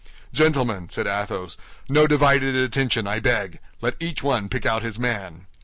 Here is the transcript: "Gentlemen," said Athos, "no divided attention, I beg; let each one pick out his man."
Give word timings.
"Gentlemen," 0.33 0.89
said 0.89 1.05
Athos, 1.05 1.57
"no 1.87 2.07
divided 2.07 2.55
attention, 2.55 3.05
I 3.05 3.19
beg; 3.19 3.59
let 3.81 3.97
each 3.99 4.23
one 4.23 4.49
pick 4.49 4.65
out 4.65 4.81
his 4.81 4.97
man." 4.97 5.45